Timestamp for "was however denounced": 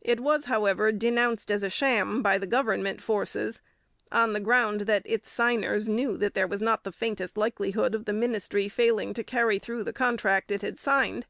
0.20-1.50